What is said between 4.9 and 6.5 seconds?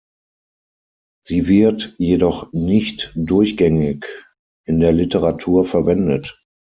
Literatur verwendet.